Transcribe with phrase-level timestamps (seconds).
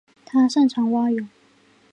[0.25, 1.29] 他擅长蛙泳。